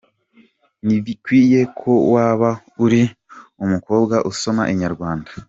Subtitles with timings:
[0.85, 2.49] Ntibikwiye ko waba
[2.85, 3.01] uri
[3.63, 5.29] umukobwa usoma Inyarwanda.